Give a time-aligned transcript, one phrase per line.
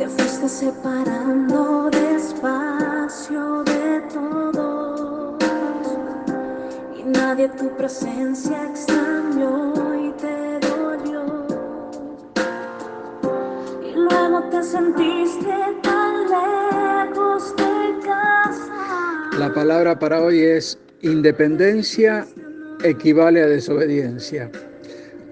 [0.00, 5.44] te fuiste separando despacio de todos
[6.98, 11.46] y nadie tu presencia extrañó y te dolió
[13.84, 19.38] y luego te sentiste tan lejos de casa.
[19.38, 22.26] La palabra para hoy es independencia
[22.82, 24.50] equivale a desobediencia.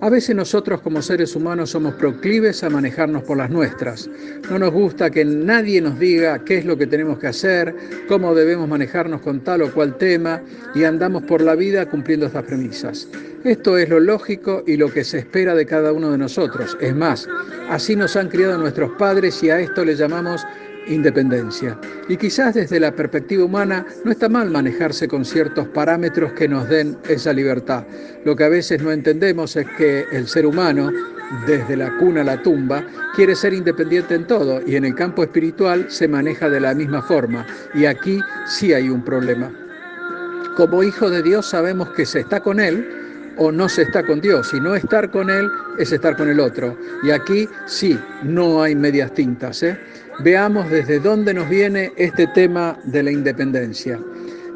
[0.01, 4.09] A veces nosotros como seres humanos somos proclives a manejarnos por las nuestras.
[4.49, 7.75] No nos gusta que nadie nos diga qué es lo que tenemos que hacer,
[8.07, 10.41] cómo debemos manejarnos con tal o cual tema
[10.73, 13.09] y andamos por la vida cumpliendo estas premisas.
[13.43, 16.79] Esto es lo lógico y lo que se espera de cada uno de nosotros.
[16.81, 17.27] Es más,
[17.69, 20.47] así nos han criado nuestros padres y a esto le llamamos
[20.89, 21.79] independencia.
[22.09, 26.69] Y quizás desde la perspectiva humana no está mal manejarse con ciertos parámetros que nos
[26.69, 27.85] den esa libertad.
[28.25, 30.91] Lo que a veces no entendemos es que el ser humano,
[31.47, 35.23] desde la cuna a la tumba, quiere ser independiente en todo y en el campo
[35.23, 37.47] espiritual se maneja de la misma forma.
[37.75, 39.53] Y aquí sí hay un problema.
[40.57, 42.98] Como hijo de Dios sabemos que se está con Él,
[43.39, 44.53] o no se está con Dios.
[44.53, 46.77] Y no estar con Él es estar con el otro.
[47.03, 49.63] Y aquí sí, no hay medias tintas.
[49.63, 49.79] ¿eh?
[50.21, 53.99] veamos desde dónde nos viene este tema de la independencia.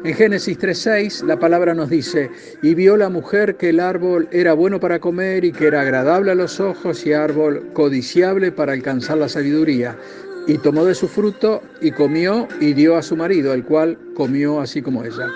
[0.03, 2.29] En Génesis 3.6 la palabra nos dice,
[2.61, 6.31] y vio la mujer que el árbol era bueno para comer y que era agradable
[6.31, 9.97] a los ojos y árbol codiciable para alcanzar la sabiduría.
[10.45, 14.59] Y tomó de su fruto y comió y dio a su marido, el cual comió
[14.59, 15.27] así como ella.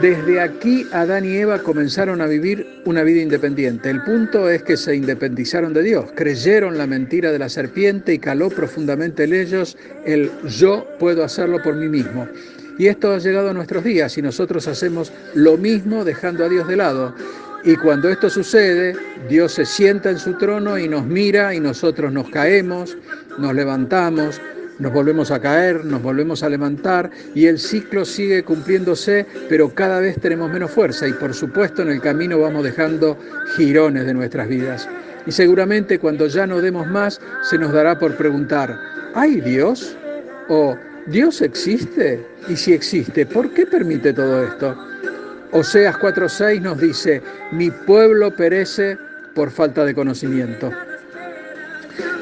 [0.00, 3.88] Desde aquí Adán y Eva comenzaron a vivir una vida independiente.
[3.88, 8.18] El punto es que se independizaron de Dios, creyeron la mentira de la serpiente y
[8.18, 12.28] caló profundamente en ellos el yo puedo hacerlo por mí mismo.
[12.78, 16.68] Y esto ha llegado a nuestros días y nosotros hacemos lo mismo dejando a Dios
[16.68, 17.14] de lado.
[17.64, 18.94] Y cuando esto sucede,
[19.30, 22.98] Dios se sienta en su trono y nos mira y nosotros nos caemos,
[23.38, 24.42] nos levantamos,
[24.78, 30.00] nos volvemos a caer, nos volvemos a levantar y el ciclo sigue cumpliéndose, pero cada
[30.00, 33.18] vez tenemos menos fuerza y por supuesto en el camino vamos dejando
[33.56, 34.88] girones de nuestras vidas.
[35.26, 38.78] Y seguramente cuando ya no demos más, se nos dará por preguntar,
[39.14, 39.96] ¿hay Dios?
[40.48, 40.76] ¿O
[41.06, 42.24] Dios existe?
[42.48, 44.76] Y si existe, ¿por qué permite todo esto?
[45.52, 48.98] Oseas 4:6 nos dice, mi pueblo perece
[49.34, 50.70] por falta de conocimiento.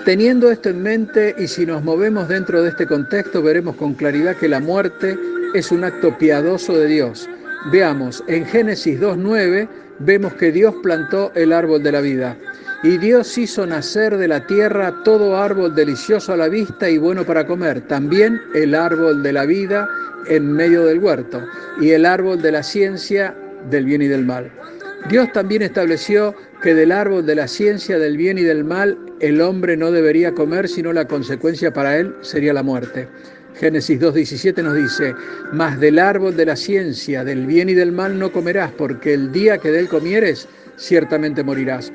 [0.05, 4.37] Teniendo esto en mente y si nos movemos dentro de este contexto, veremos con claridad
[4.37, 5.19] que la muerte
[5.55, 7.27] es un acto piadoso de Dios.
[7.73, 9.67] Veamos, en Génesis 2.9
[10.01, 12.37] vemos que Dios plantó el árbol de la vida.
[12.83, 17.25] Y Dios hizo nacer de la tierra todo árbol delicioso a la vista y bueno
[17.25, 19.89] para comer, también el árbol de la vida
[20.29, 21.43] en medio del huerto
[21.81, 23.35] y el árbol de la ciencia
[23.71, 24.51] del bien y del mal.
[25.09, 29.43] Dios también estableció que del árbol de la ciencia del bien y del mal el
[29.43, 33.07] hombre no debería comer, sino la consecuencia para él sería la muerte.
[33.61, 35.15] Génesis 2.17 nos dice,
[35.53, 39.31] mas del árbol de la ciencia del bien y del mal no comerás, porque el
[39.31, 40.49] día que de él comieres,
[40.79, 41.93] ciertamente morirás.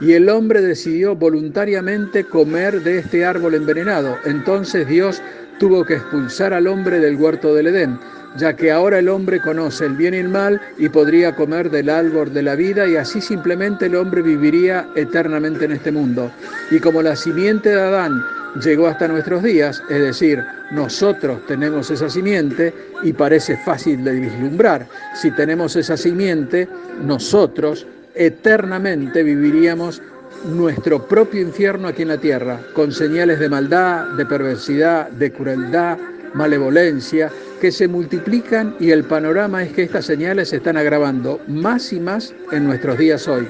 [0.00, 4.16] Y el hombre decidió voluntariamente comer de este árbol envenenado.
[4.24, 5.20] Entonces Dios
[5.58, 7.98] tuvo que expulsar al hombre del huerto del Edén
[8.36, 11.90] ya que ahora el hombre conoce el bien y el mal y podría comer del
[11.90, 16.30] árbol de la vida y así simplemente el hombre viviría eternamente en este mundo.
[16.70, 18.22] Y como la simiente de Adán
[18.62, 22.72] llegó hasta nuestros días, es decir, nosotros tenemos esa simiente
[23.02, 24.86] y parece fácil de vislumbrar.
[25.14, 26.68] Si tenemos esa simiente,
[27.04, 30.02] nosotros eternamente viviríamos
[30.44, 35.98] nuestro propio infierno aquí en la tierra, con señales de maldad, de perversidad, de crueldad,
[36.34, 37.30] malevolencia,
[37.62, 42.00] que se multiplican y el panorama es que estas señales se están agravando más y
[42.00, 43.46] más en nuestros días hoy.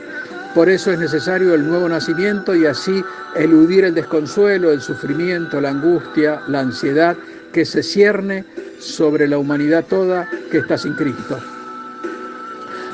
[0.55, 3.03] Por eso es necesario el nuevo nacimiento y así
[3.37, 7.17] eludir el desconsuelo, el sufrimiento, la angustia, la ansiedad
[7.55, 8.45] que se cierne
[8.79, 11.39] sobre la humanidad toda que está sin Cristo.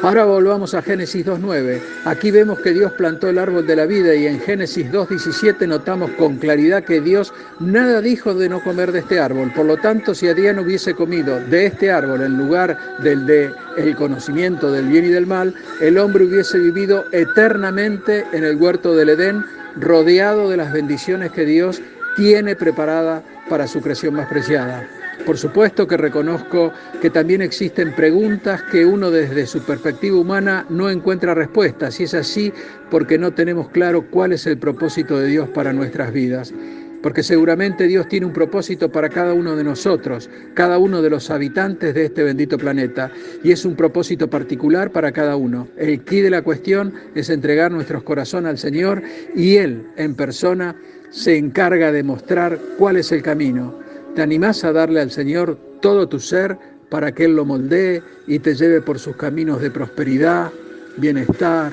[0.00, 1.80] Ahora volvamos a Génesis 2.9.
[2.04, 6.12] Aquí vemos que Dios plantó el árbol de la vida y en Génesis 2.17 notamos
[6.12, 9.52] con claridad que Dios nada dijo de no comer de este árbol.
[9.52, 13.96] Por lo tanto, si Adán hubiese comido de este árbol en lugar del de el
[13.96, 19.08] conocimiento del bien y del mal, el hombre hubiese vivido eternamente en el huerto del
[19.08, 19.44] Edén,
[19.80, 21.82] rodeado de las bendiciones que Dios
[22.14, 24.88] tiene preparada para su creación más preciada.
[25.26, 26.72] Por supuesto que reconozco
[27.02, 32.14] que también existen preguntas que uno desde su perspectiva humana no encuentra respuestas y es
[32.14, 32.52] así
[32.90, 36.54] porque no tenemos claro cuál es el propósito de Dios para nuestras vidas.
[37.02, 41.30] Porque seguramente Dios tiene un propósito para cada uno de nosotros, cada uno de los
[41.30, 43.10] habitantes de este bendito planeta,
[43.44, 45.68] y es un propósito particular para cada uno.
[45.76, 49.02] El quid de la cuestión es entregar nuestros corazones al Señor
[49.36, 50.74] y Él en persona
[51.10, 53.87] se encarga de mostrar cuál es el camino.
[54.18, 56.58] ¿Te animás a darle al Señor todo tu ser
[56.90, 60.50] para que Él lo moldee y te lleve por sus caminos de prosperidad,
[60.96, 61.72] bienestar,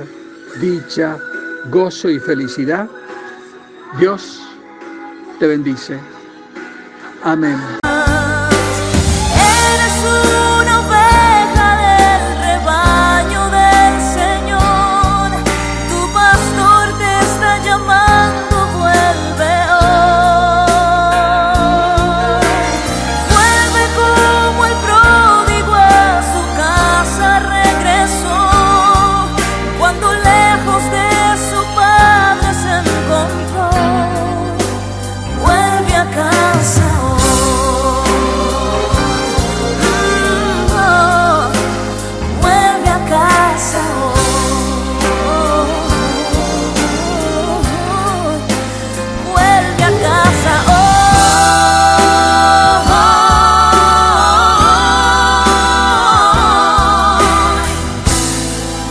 [0.61, 1.17] dicha,
[1.71, 2.87] gozo y felicidad?
[3.99, 4.43] Dios
[5.39, 5.97] te bendice.
[7.23, 7.57] Amén.